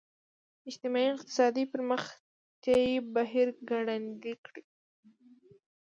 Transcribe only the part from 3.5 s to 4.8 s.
ګړندی کړي.